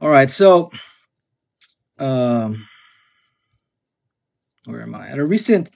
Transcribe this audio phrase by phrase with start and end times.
[0.00, 0.70] All right, so
[1.98, 2.68] um,
[4.64, 5.08] where am I?
[5.08, 5.72] At a recent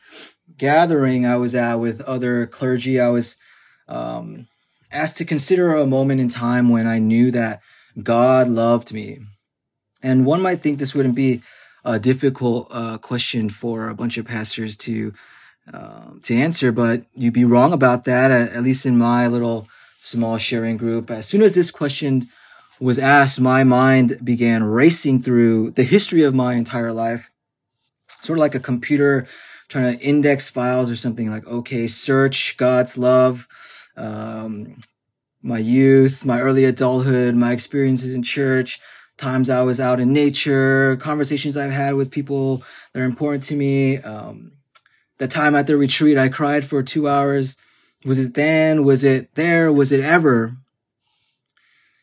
[0.56, 3.36] gathering I was at with other clergy, I was
[3.88, 4.46] um,
[4.92, 7.62] asked to consider a moment in time when I knew that
[8.00, 9.18] God loved me.
[10.04, 11.42] And one might think this wouldn't be
[11.84, 15.12] a difficult uh, question for a bunch of pastors to
[15.72, 18.30] um, to answer, but you'd be wrong about that.
[18.30, 19.66] At, at least in my little
[20.00, 22.28] small sharing group, as soon as this question
[22.82, 27.30] was asked, my mind began racing through the history of my entire life,
[28.20, 29.28] sort of like a computer
[29.68, 31.30] trying to index files or something.
[31.30, 33.46] Like, okay, search God's love.
[33.96, 34.80] Um,
[35.42, 38.80] my youth, my early adulthood, my experiences in church,
[39.16, 43.54] times I was out in nature, conversations I've had with people that are important to
[43.54, 43.98] me.
[43.98, 44.54] Um,
[45.18, 47.56] the time at the retreat, I cried for two hours.
[48.04, 48.82] Was it then?
[48.82, 49.72] Was it there?
[49.72, 50.56] Was it ever?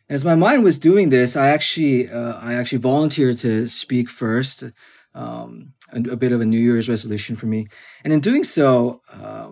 [0.10, 4.64] As my mind was doing this, I actually, uh, I actually volunteered to speak first.
[5.14, 7.68] Um, a, a, bit of a New Year's resolution for me,
[8.04, 9.50] and in doing so, uh,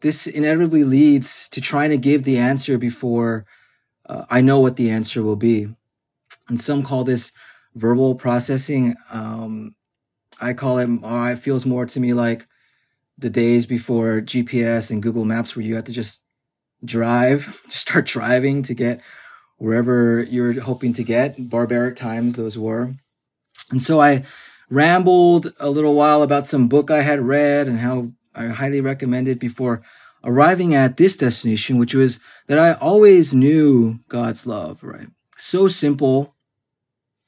[0.00, 3.46] this inevitably leads to trying to give the answer before
[4.06, 5.68] uh, I know what the answer will be.
[6.48, 7.32] And some call this
[7.74, 8.96] verbal processing.
[9.10, 9.74] Um,
[10.40, 12.46] I call it, uh, it feels more to me like
[13.16, 16.22] the days before GPS and Google Maps where you had to just
[16.84, 19.00] drive, start driving to get
[19.58, 21.50] wherever you're hoping to get.
[21.50, 22.94] Barbaric times those were.
[23.70, 24.24] And so I
[24.70, 29.28] rambled a little while about some book I had read and how I highly recommend
[29.28, 29.82] it before
[30.24, 35.08] arriving at this destination, which was that I always knew God's love, right?
[35.36, 36.34] So simple.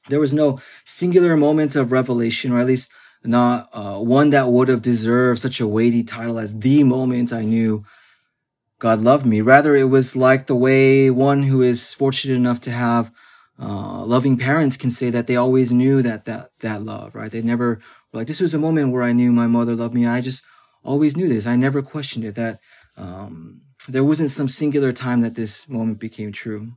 [0.09, 2.89] There was no singular moment of revelation, or at least
[3.23, 7.43] not uh, one that would have deserved such a weighty title as the moment I
[7.43, 7.85] knew
[8.81, 9.41] God loved me.
[9.41, 13.11] Rather, it was like the way one who is fortunate enough to have
[13.61, 17.31] uh, loving parents can say that they always knew that that that love, right?
[17.31, 17.79] They never
[18.11, 20.07] like this was a moment where I knew my mother loved me.
[20.07, 20.43] I just
[20.83, 21.45] always knew this.
[21.45, 22.33] I never questioned it.
[22.33, 22.59] That
[22.97, 26.73] um, there wasn't some singular time that this moment became true.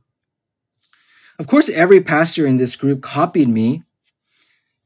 [1.39, 3.81] Of course, every pastor in this group copied me,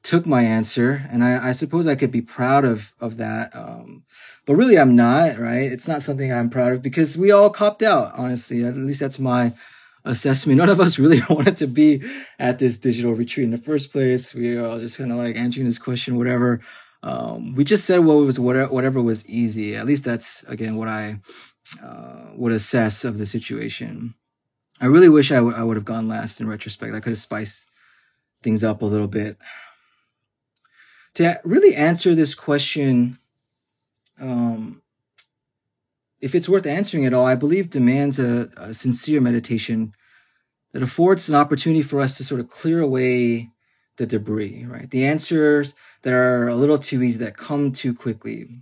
[0.03, 3.53] took my answer, and I, I suppose I could be proud of of that.
[3.53, 4.05] Um,
[4.49, 5.37] but really, I'm not.
[5.37, 5.71] Right?
[5.71, 8.13] It's not something I'm proud of because we all copped out.
[8.15, 9.53] Honestly, at least that's my
[10.03, 10.57] assessment.
[10.57, 12.01] None of us really wanted to be
[12.39, 14.33] at this digital retreat in the first place.
[14.33, 16.61] We were all just kind of like answering this question, whatever.
[17.03, 19.75] Um, we just said what was whatever, whatever was easy.
[19.75, 21.19] At least that's again what I
[21.83, 24.15] uh, would assess of the situation.
[24.81, 26.95] I really wish I, w- I would have gone last in retrospect.
[26.95, 27.67] I could have spiced
[28.41, 29.37] things up a little bit.
[31.15, 33.18] To really answer this question,
[34.19, 34.81] um,
[36.21, 39.93] if it's worth answering at all, I believe demands a, a sincere meditation
[40.73, 43.49] that affords an opportunity for us to sort of clear away
[43.97, 44.89] the debris, right?
[44.89, 48.61] The answers that are a little too easy, that come too quickly.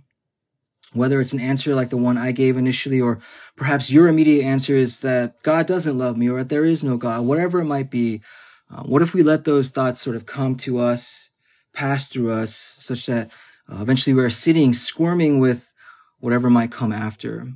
[0.94, 3.20] Whether it's an answer like the one I gave initially, or
[3.56, 6.96] perhaps your immediate answer is that God doesn't love me, or that there is no
[6.96, 8.22] God, whatever it might be.
[8.70, 11.30] Uh, what if we let those thoughts sort of come to us,
[11.74, 13.30] pass through us, such that
[13.70, 15.72] uh, eventually we're sitting, squirming with
[16.20, 17.52] whatever might come after?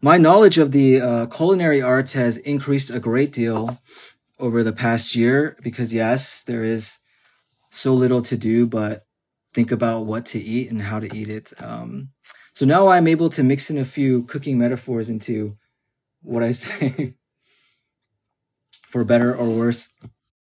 [0.00, 3.78] My knowledge of the uh, culinary arts has increased a great deal
[4.38, 6.98] over the past year because, yes, there is
[7.70, 9.06] so little to do, but
[9.54, 11.52] think about what to eat and how to eat it.
[11.62, 12.10] Um,
[12.52, 15.56] so now I'm able to mix in a few cooking metaphors into
[16.20, 17.14] what I say
[18.88, 19.88] for better or worse.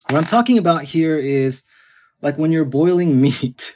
[0.09, 1.63] What I'm talking about here is
[2.25, 3.75] like when you're boiling meat.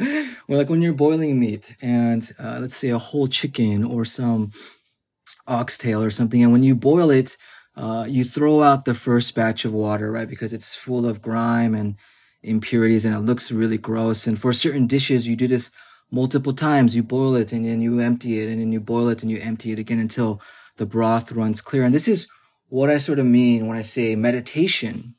[0.00, 4.52] or like when you're boiling meat and uh, let's say a whole chicken or some
[5.46, 6.42] oxtail or something.
[6.42, 7.36] And when you boil it,
[7.76, 10.28] uh, you throw out the first batch of water, right?
[10.28, 11.96] Because it's full of grime and
[12.42, 14.26] impurities and it looks really gross.
[14.26, 15.70] And for certain dishes, you do this
[16.10, 16.96] multiple times.
[16.96, 19.40] You boil it and then you empty it and then you boil it and you
[19.40, 20.40] empty it again until
[20.76, 21.84] the broth runs clear.
[21.84, 22.28] And this is
[22.68, 25.16] what I sort of mean when I say meditation,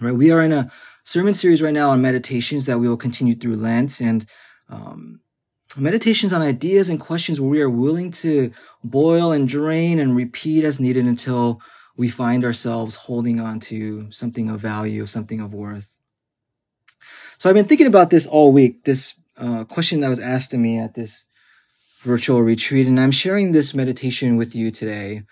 [0.00, 0.12] right?
[0.12, 0.72] We are in a
[1.08, 3.98] sermon series right now on meditations that we will continue through Lent.
[3.98, 4.26] And,
[4.68, 5.20] um,
[5.76, 8.50] Meditations on ideas and questions where we are willing to
[8.82, 11.60] boil and drain and repeat as needed until
[11.96, 15.96] we find ourselves holding on to something of value, something of worth.
[17.38, 20.58] So I've been thinking about this all week, this uh, question that was asked to
[20.58, 21.26] me at this
[22.00, 25.22] virtual retreat, and I'm sharing this meditation with you today.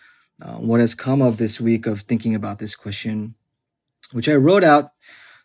[0.40, 3.34] Uh, what has come of this week of thinking about this question,
[4.12, 4.93] which I wrote out.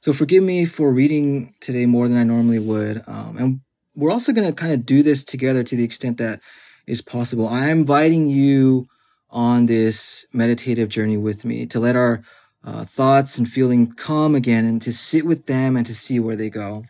[0.02, 3.04] So forgive me for reading today more than I normally would.
[3.06, 3.62] Um, and
[3.96, 6.42] we're also going to kind of do this together to the extent that
[6.88, 7.48] is possible.
[7.48, 8.88] I'm inviting you
[9.30, 12.24] on this meditative journey with me to let our
[12.64, 16.36] uh, thoughts and feeling come again and to sit with them and to see where
[16.36, 16.86] they go.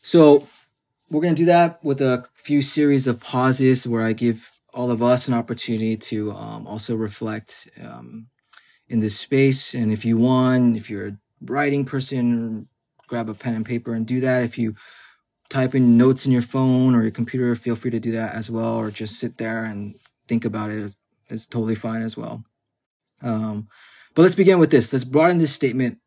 [0.00, 0.48] So
[1.10, 4.90] we're going to do that with a few series of pauses where I give all
[4.90, 8.28] of us an opportunity to um, also reflect um,
[8.88, 9.74] in this space.
[9.74, 12.68] And if you want, if you're writing person,
[13.06, 14.42] grab a pen and paper and do that.
[14.42, 14.74] If you
[15.48, 18.50] type in notes in your phone or your computer, feel free to do that as
[18.50, 19.96] well, or just sit there and
[20.28, 20.78] think about it.
[20.78, 20.96] It's,
[21.28, 22.44] it's totally fine as well.
[23.22, 23.68] Um,
[24.14, 24.92] but let's begin with this.
[24.92, 25.98] Let's broaden this statement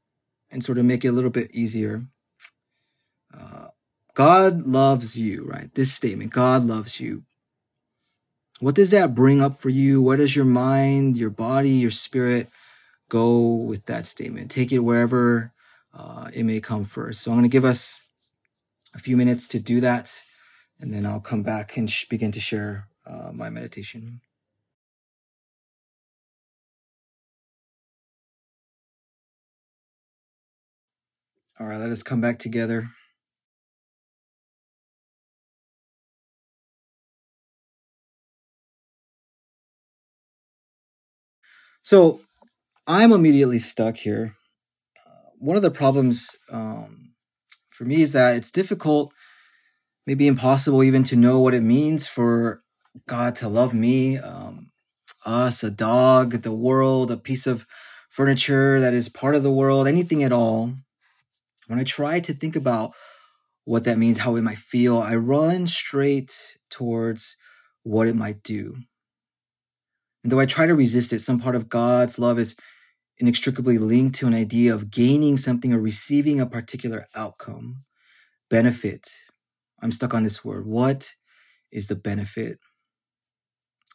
[0.51, 2.05] and sort of make it a little bit easier.
[3.37, 3.67] Uh,
[4.13, 5.73] God loves you, right?
[5.73, 7.23] This statement, God loves you.
[8.59, 10.01] What does that bring up for you?
[10.01, 12.49] What does your mind, your body, your spirit
[13.09, 14.51] go with that statement?
[14.51, 15.53] Take it wherever
[15.93, 17.21] uh, it may come first.
[17.21, 18.07] So I'm going to give us
[18.93, 20.23] a few minutes to do that,
[20.79, 24.21] and then I'll come back and sh- begin to share uh, my meditation.
[31.59, 32.89] All right, let us come back together.
[41.83, 42.21] So
[42.85, 44.35] I'm immediately stuck here.
[45.07, 47.13] Uh, one of the problems um,
[47.69, 49.13] for me is that it's difficult,
[50.05, 52.61] maybe impossible even to know what it means for
[53.07, 54.71] God to love me, um,
[55.25, 57.65] us, a dog, the world, a piece of
[58.09, 60.73] furniture that is part of the world, anything at all.
[61.67, 62.91] When I try to think about
[63.63, 67.37] what that means, how it might feel, I run straight towards
[67.83, 68.75] what it might do.
[70.21, 72.57] And though I try to resist it, some part of God's love is
[73.19, 77.83] inextricably linked to an idea of gaining something or receiving a particular outcome.
[78.49, 79.09] Benefit.
[79.81, 80.65] I'm stuck on this word.
[80.65, 81.13] What
[81.71, 82.59] is the benefit?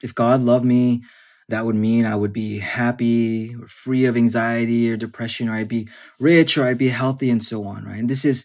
[0.03, 1.03] If God loved me,
[1.49, 5.69] that would mean I would be happy or free of anxiety or depression, or I'd
[5.69, 5.89] be
[6.21, 7.99] rich or I'd be healthy and so on, right?
[7.99, 8.45] And this is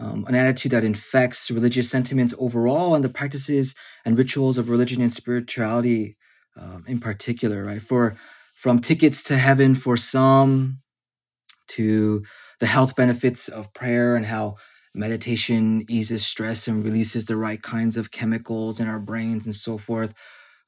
[0.00, 3.74] um, an attitude that infects religious sentiments overall and the practices
[4.04, 6.16] and rituals of religion and spirituality
[6.60, 7.82] um, in particular, right?
[7.82, 8.16] For
[8.60, 10.80] from tickets to heaven for some
[11.66, 12.22] to
[12.58, 14.56] the health benefits of prayer and how
[14.94, 19.78] meditation eases stress and releases the right kinds of chemicals in our brains and so
[19.78, 20.12] forth.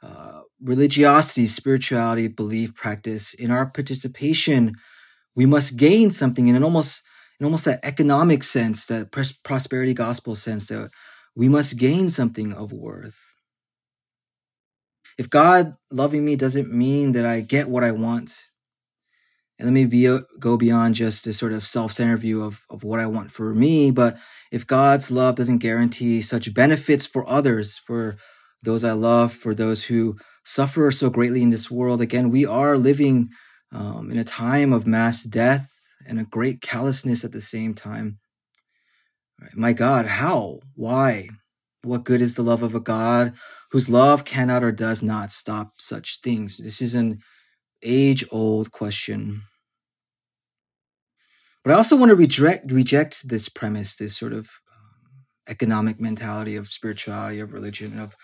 [0.02, 3.34] Uh, religiosity, spirituality, belief, practice.
[3.34, 4.72] In our participation,
[5.36, 7.02] we must gain something in an almost
[7.38, 9.10] in almost that economic sense, that
[9.42, 10.88] prosperity gospel sense that
[11.36, 13.31] we must gain something of worth.
[15.18, 18.46] If God loving me doesn't mean that I get what I want,
[19.58, 22.98] and let me be, go beyond just this sort of self-centered view of, of what
[22.98, 24.16] I want for me, but
[24.50, 28.16] if God's love doesn't guarantee such benefits for others, for
[28.62, 32.76] those I love, for those who suffer so greatly in this world, again, we are
[32.76, 33.28] living
[33.72, 35.70] um, in a time of mass death
[36.06, 38.18] and a great callousness at the same time.
[39.40, 39.56] Right.
[39.56, 40.60] My God, how?
[40.74, 41.28] Why?
[41.82, 43.34] What good is the love of a God
[43.72, 46.58] whose love cannot or does not stop such things?
[46.58, 47.20] This is an
[47.82, 49.42] age old question.
[51.64, 56.54] But I also want to reject, reject this premise, this sort of um, economic mentality
[56.54, 58.14] of spirituality, of religion, of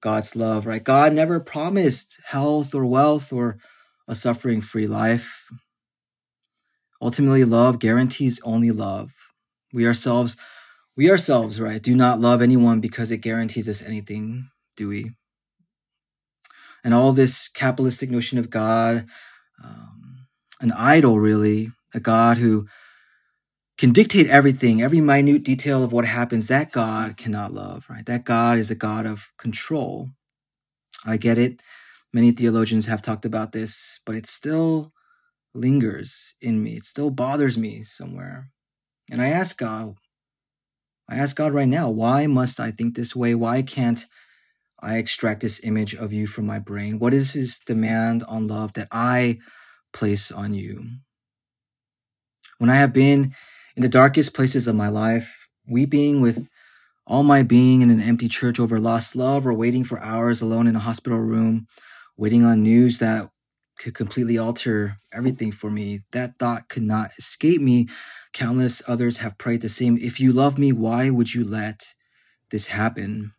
[0.00, 0.82] God's love, right?
[0.82, 3.58] God never promised health or wealth or
[4.08, 5.44] a suffering free life.
[7.00, 9.12] Ultimately, love guarantees only love.
[9.72, 10.36] We ourselves
[10.96, 15.12] we ourselves, right, do not love anyone because it guarantees us anything, do we?
[16.84, 19.06] And all this capitalistic notion of God,
[19.62, 20.26] um,
[20.60, 22.68] an idol, really, a God who
[23.78, 28.06] can dictate everything, every minute detail of what happens, that God cannot love, right?
[28.06, 30.10] That God is a God of control.
[31.04, 31.60] I get it.
[32.12, 34.92] Many theologians have talked about this, but it still
[35.54, 36.74] lingers in me.
[36.74, 38.50] It still bothers me somewhere.
[39.10, 39.96] And I ask God,
[41.08, 43.34] I ask God right now, why must I think this way?
[43.34, 44.06] Why can't
[44.80, 46.98] I extract this image of you from my brain?
[46.98, 49.38] What is this demand on love that I
[49.92, 50.86] place on you?
[52.58, 53.34] When I have been
[53.76, 56.48] in the darkest places of my life, weeping with
[57.06, 60.66] all my being in an empty church over lost love or waiting for hours alone
[60.66, 61.66] in a hospital room,
[62.16, 63.30] waiting on news that
[63.78, 66.00] could completely alter everything for me.
[66.12, 67.88] That thought could not escape me
[68.32, 69.96] Countless others have prayed the same.
[69.96, 71.94] If you love me, why would you let
[72.50, 73.32] this happen?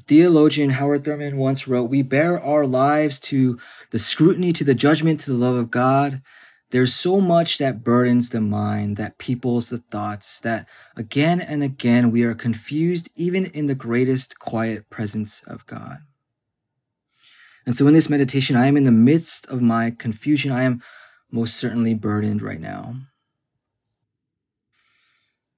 [0.00, 3.58] The theologian Howard Thurman once wrote, We bear our lives to
[3.90, 6.22] the scrutiny, to the judgment, to the love of God.
[6.70, 10.66] There's so much that burdens the mind, that peoples the thoughts, that
[10.96, 15.98] again and again we are confused even in the greatest quiet presence of God.
[17.66, 20.50] And so in this meditation, I am in the midst of my confusion.
[20.50, 20.82] I am
[21.30, 22.94] most certainly burdened right now.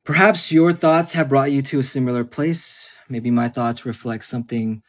[0.05, 2.89] Perhaps your thoughts have brought you to a similar place.
[3.13, 4.83] Maybe my thoughts reflect something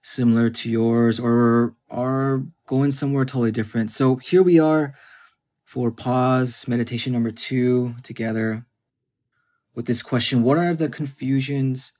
[0.00, 3.90] similar to yours or are going somewhere totally different.
[3.90, 4.94] So here we are
[5.62, 8.64] for pause meditation number two together
[9.74, 11.92] with this question What are the confusions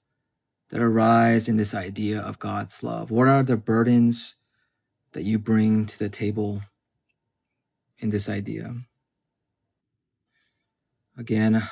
[0.71, 3.11] that arise in this idea of God's love?
[3.11, 4.35] What are the burdens
[5.13, 6.63] that you bring to the table
[7.99, 8.77] in this idea?
[11.19, 11.71] Again, a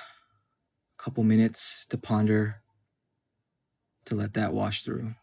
[0.98, 2.60] couple minutes to ponder,
[4.06, 5.14] to let that wash through.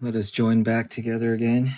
[0.00, 1.74] Let us join back together again.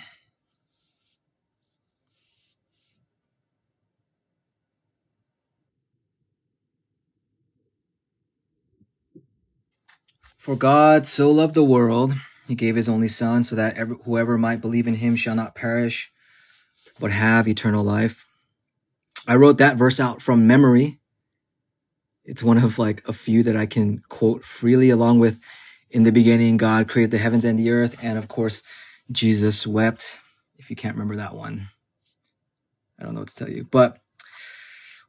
[10.37, 12.13] For God so loved the world
[12.51, 15.55] he gave his only son so that every, whoever might believe in him shall not
[15.55, 16.11] perish,
[16.99, 18.27] but have eternal life.
[19.25, 20.99] I wrote that verse out from memory.
[22.25, 25.39] It's one of like a few that I can quote freely along with
[25.89, 27.97] in the beginning, God created the heavens and the earth.
[28.01, 28.63] And of course,
[29.11, 30.17] Jesus wept.
[30.57, 31.69] If you can't remember that one,
[32.99, 33.97] I don't know what to tell you, but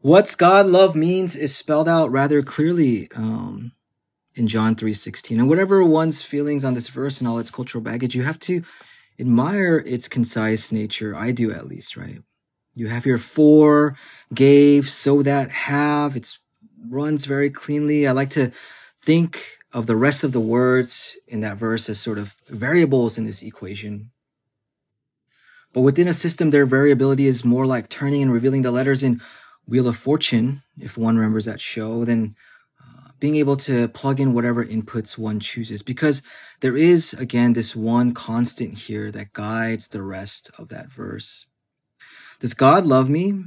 [0.00, 3.08] what's God love means is spelled out rather clearly.
[3.16, 3.72] Um,
[4.34, 5.38] in John 3:16.
[5.38, 8.62] And whatever one's feelings on this verse and all its cultural baggage, you have to
[9.18, 11.14] admire its concise nature.
[11.14, 12.22] I do at least, right?
[12.74, 13.96] You have your for,
[14.32, 16.16] gave, so that, have.
[16.16, 16.38] It
[16.88, 18.06] runs very cleanly.
[18.06, 18.50] I like to
[19.02, 23.24] think of the rest of the words in that verse as sort of variables in
[23.24, 24.10] this equation.
[25.72, 29.20] But within a system, their variability is more like turning and revealing the letters in
[29.66, 32.36] Wheel of Fortune, if one remembers that show, than
[33.22, 36.22] being able to plug in whatever inputs one chooses because
[36.58, 41.46] there is again this one constant here that guides the rest of that verse.
[42.40, 43.44] Does God love me?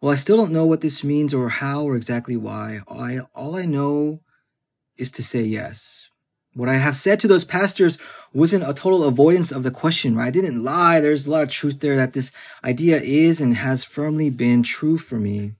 [0.00, 2.80] Well, I still don't know what this means or how or exactly why.
[2.90, 4.22] I, all I know
[4.96, 6.08] is to say yes.
[6.52, 7.96] What I have said to those pastors
[8.32, 10.26] wasn't a total avoidance of the question, right?
[10.26, 10.98] I didn't lie.
[10.98, 12.32] There's a lot of truth there that this
[12.64, 15.54] idea is and has firmly been true for me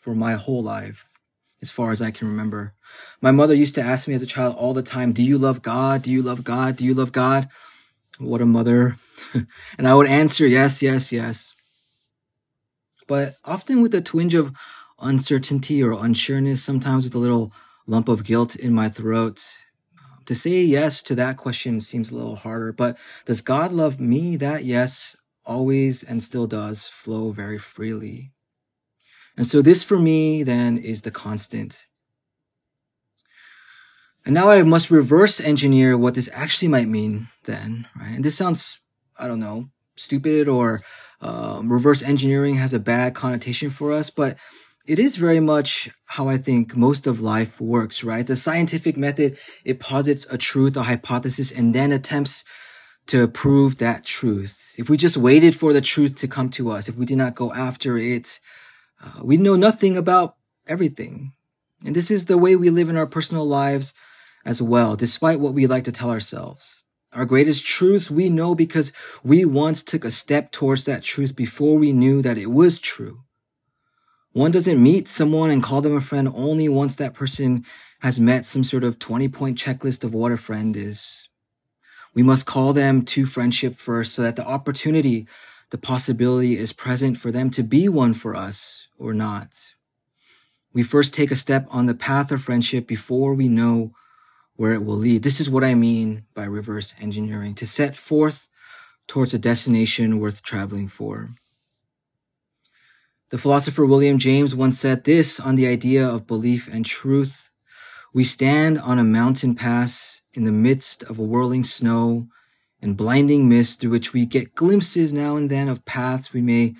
[0.00, 1.06] for my whole life,
[1.60, 2.72] as far as I can remember.
[3.20, 5.60] My mother used to ask me as a child all the time, Do you love
[5.60, 6.02] God?
[6.02, 6.76] Do you love God?
[6.76, 7.48] Do you love God?
[8.18, 8.96] What a mother.
[9.78, 11.52] and I would answer, Yes, yes, yes.
[13.06, 14.56] But often with a twinge of
[14.98, 17.52] uncertainty or unsureness, sometimes with a little
[17.86, 19.58] lump of guilt in my throat.
[19.98, 24.00] Um, to say yes to that question seems a little harder, but does God love
[24.00, 24.36] me?
[24.36, 28.32] That yes always and still does flow very freely.
[29.40, 31.86] And so this for me then is the constant.
[34.26, 38.16] And now I must reverse engineer what this actually might mean then, right?
[38.16, 38.80] And this sounds,
[39.18, 40.82] I don't know, stupid or
[41.22, 44.36] um, reverse engineering has a bad connotation for us, but
[44.86, 48.26] it is very much how I think most of life works, right?
[48.26, 52.44] The scientific method, it posits a truth, a hypothesis, and then attempts
[53.06, 54.74] to prove that truth.
[54.76, 57.34] If we just waited for the truth to come to us, if we did not
[57.34, 58.38] go after it,
[59.02, 61.32] uh, we know nothing about everything.
[61.84, 63.94] And this is the way we live in our personal lives
[64.44, 66.82] as well, despite what we like to tell ourselves.
[67.12, 68.92] Our greatest truths we know because
[69.24, 73.22] we once took a step towards that truth before we knew that it was true.
[74.32, 77.64] One doesn't meet someone and call them a friend only once that person
[78.00, 81.28] has met some sort of 20 point checklist of what a friend is.
[82.14, 85.26] We must call them to friendship first so that the opportunity
[85.70, 89.74] the possibility is present for them to be one for us or not.
[90.72, 93.92] We first take a step on the path of friendship before we know
[94.56, 95.22] where it will lead.
[95.22, 98.48] This is what I mean by reverse engineering to set forth
[99.06, 101.34] towards a destination worth traveling for.
[103.30, 107.50] The philosopher William James once said this on the idea of belief and truth.
[108.12, 112.28] We stand on a mountain pass in the midst of a whirling snow
[112.82, 116.74] and blinding mist through which we get glimpses now and then of paths we may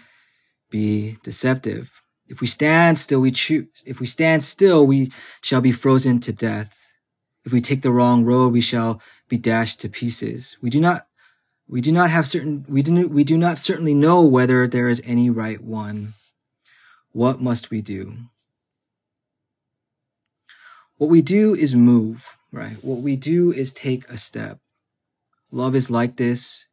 [0.71, 2.03] be deceptive.
[2.27, 3.67] If we stand still, we choose.
[3.85, 5.11] If we stand still, we
[5.43, 6.77] shall be frozen to death.
[7.45, 10.57] If we take the wrong road, we shall be dashed to pieces.
[10.63, 11.07] We do not,
[11.67, 15.03] we do not have certain, we do, we do not certainly know whether there is
[15.05, 16.15] any right one.
[17.13, 18.17] What must we do?
[20.97, 22.77] What we do is move, right?
[22.83, 24.61] What we do is take a step.
[25.51, 26.67] Love is like this.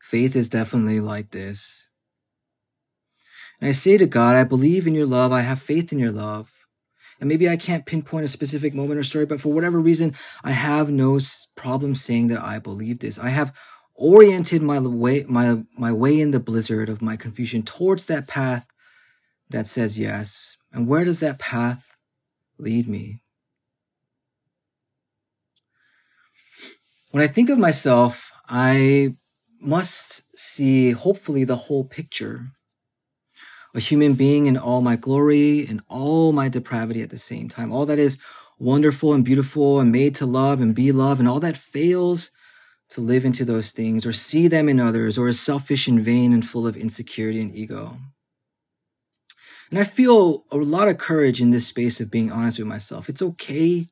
[0.00, 1.84] Faith is definitely like this.
[3.60, 5.32] And I say to God, I believe in your love.
[5.32, 6.50] I have faith in your love.
[7.20, 10.50] And maybe I can't pinpoint a specific moment or story, but for whatever reason, I
[10.50, 11.20] have no
[11.54, 13.16] problem saying that I believe this.
[13.16, 13.54] I have
[13.94, 18.66] oriented my way, my, my way in the blizzard of my confusion towards that path
[19.50, 20.56] that says yes.
[20.72, 21.96] And where does that path
[22.58, 23.21] lead me?
[27.12, 29.16] When I think of myself, I
[29.60, 32.52] must see, hopefully, the whole picture
[33.74, 37.72] a human being in all my glory and all my depravity at the same time.
[37.72, 38.18] All that is
[38.58, 42.30] wonderful and beautiful and made to love and be loved, and all that fails
[42.90, 46.32] to live into those things or see them in others or is selfish and vain
[46.32, 47.98] and full of insecurity and ego.
[49.70, 53.10] And I feel a lot of courage in this space of being honest with myself.
[53.10, 53.86] It's okay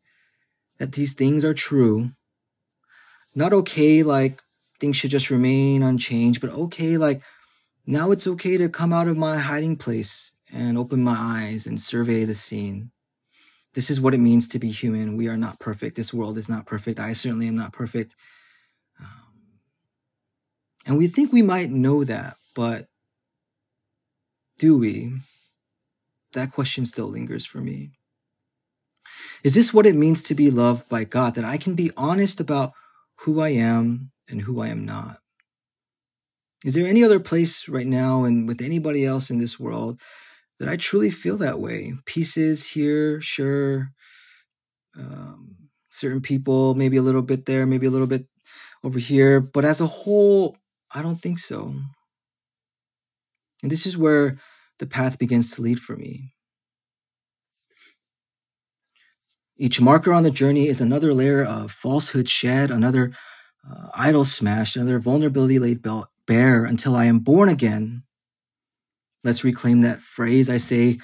[0.79, 2.13] that these things are true.
[3.35, 4.43] Not okay like
[4.79, 7.23] things should just remain unchanged, but okay like
[7.87, 11.81] now it's okay to come out of my hiding place and open my eyes and
[11.81, 12.91] survey the scene.
[13.75, 15.17] This is what it means to be human.
[15.17, 15.97] We are not perfect.
[15.97, 16.99] This world is not perfect.
[16.99, 18.17] I certainly am not perfect.
[18.99, 19.07] Um,
[20.87, 22.89] and we think we might know that, but
[24.59, 25.13] do we?
[26.33, 27.93] That question still lingers for me.
[29.43, 31.35] Is this what it means to be loved by God?
[31.35, 32.73] That I can be honest about
[33.23, 35.19] who I am and who I am not?
[36.65, 40.01] Is there any other place right now and with anybody else in this world
[40.59, 41.95] that I truly feel that way?
[42.05, 43.93] Pieces here, sure.
[44.99, 45.57] Um,
[45.91, 48.27] certain people, maybe a little bit there, maybe a little bit
[48.85, 49.41] over here.
[49.41, 50.57] But as a whole,
[50.91, 51.75] I don't think so.
[53.63, 54.39] And this is where
[54.79, 56.33] the path begins to lead for me.
[59.61, 63.13] Each marker on the journey is another layer of falsehood shed, another
[63.71, 65.87] uh, idol smashed, another vulnerability laid
[66.27, 68.05] bare until I am born again.
[69.23, 70.49] Let's reclaim that phrase.
[70.49, 70.99] I say,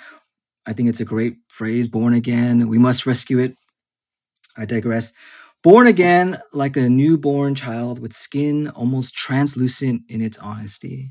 [0.65, 2.67] I think it's a great phrase, born again.
[2.67, 3.57] We must rescue it.
[4.57, 5.13] I digress.
[5.63, 11.11] Born again like a newborn child with skin almost translucent in its honesty.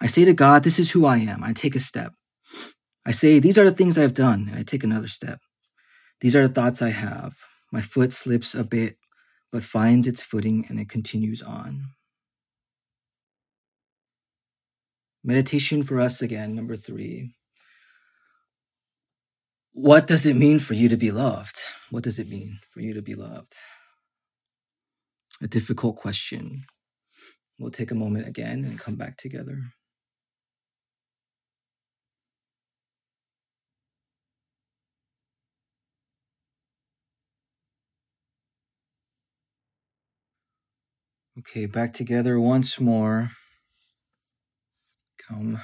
[0.00, 1.42] I say to God, This is who I am.
[1.42, 2.12] I take a step.
[3.06, 4.48] I say, These are the things I've done.
[4.50, 5.40] And I take another step.
[6.20, 7.34] These are the thoughts I have.
[7.72, 8.96] My foot slips a bit
[9.52, 11.86] but finds its footing and it continues on.
[15.22, 17.34] Meditation for us again, number three.
[19.72, 21.56] What does it mean for you to be loved?
[21.90, 23.54] What does it mean for you to be loved?
[25.42, 26.64] A difficult question.
[27.58, 29.58] We'll take a moment again and come back together.
[41.40, 43.30] Okay, back together once more.
[45.26, 45.62] Come.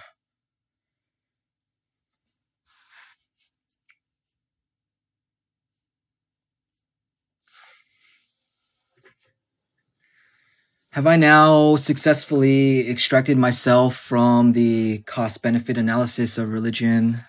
[10.93, 17.21] Have I now successfully extracted myself from the cost benefit analysis of religion?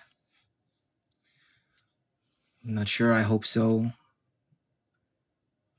[2.64, 3.12] I'm not sure.
[3.12, 3.92] I hope so.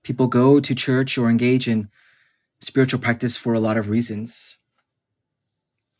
[0.04, 1.90] People go to church or engage in
[2.60, 4.58] spiritual practice for a lot of reasons.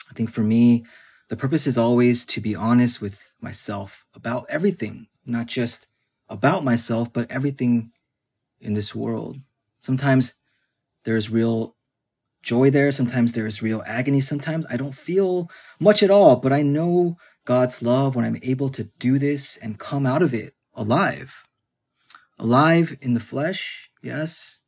[0.10, 0.86] I think for me,
[1.30, 5.88] the purpose is always to be honest with myself about everything, not just
[6.28, 7.92] about myself, but everything
[8.60, 9.38] in this world.
[9.80, 10.34] Sometimes
[11.04, 11.76] there's real
[12.42, 12.92] joy there.
[12.92, 14.22] Sometimes there is real agony.
[14.22, 18.70] Sometimes I don't feel much at all, but I know God's love when I'm able
[18.70, 21.44] to do this and come out of it alive.
[22.38, 24.59] Alive in the flesh, yes,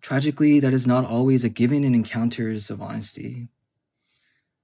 [0.00, 3.48] Tragically, that is not always a given in encounters of honesty,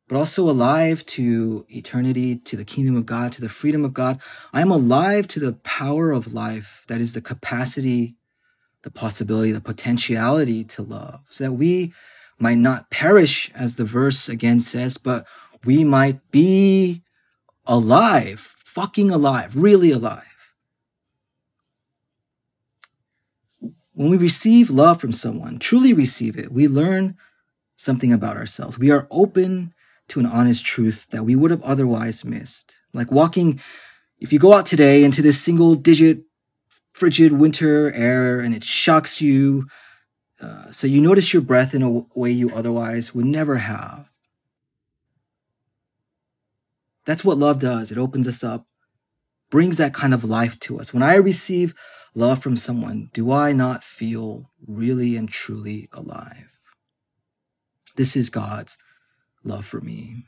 [0.09, 4.21] but also alive to eternity, to the kingdom of God, to the freedom of God.
[4.53, 8.17] I am alive to the power of life, that is the capacity,
[8.83, 11.93] the possibility, the potentiality to love, so that we
[12.39, 15.27] might not perish, as the verse again says, but
[15.65, 17.03] we might be
[17.67, 20.34] alive, fucking alive, really alive.
[23.95, 27.17] When we receive love from someone, truly receive it, we learn
[27.77, 28.79] something about ourselves.
[28.79, 29.73] We are open
[30.09, 32.75] to an honest truth that we would have otherwise missed.
[32.93, 33.61] Like walking,
[34.19, 36.23] if you go out today into this single digit
[36.93, 39.67] frigid winter air and it shocks you,
[40.41, 44.09] uh, so you notice your breath in a way you otherwise would never have.
[47.07, 47.93] That's what love does.
[47.93, 48.67] It opens us up,
[49.51, 50.93] brings that kind of life to us.
[50.93, 51.75] When I receive
[52.15, 56.61] love from someone, do I not feel really and truly alive?
[57.97, 58.79] This is God's
[59.43, 60.25] love for me.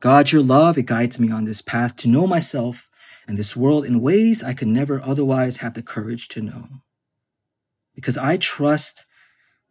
[0.00, 2.90] God, your love, it guides me on this path to know myself
[3.26, 6.68] and this world in ways I could never otherwise have the courage to know.
[7.94, 9.06] Because I trust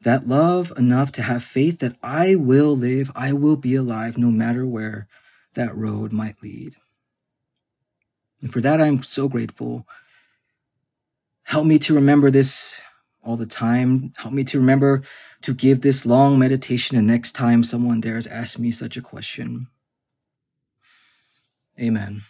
[0.01, 4.31] that love enough to have faith that I will live, I will be alive no
[4.31, 5.07] matter where
[5.53, 6.75] that road might lead.
[8.41, 9.87] And for that, I'm so grateful.
[11.43, 12.79] Help me to remember this
[13.23, 14.13] all the time.
[14.17, 15.03] Help me to remember
[15.41, 19.67] to give this long meditation the next time someone dares ask me such a question.
[21.79, 22.23] Amen.